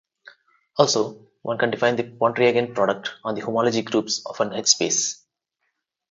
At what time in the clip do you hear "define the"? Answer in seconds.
1.69-2.01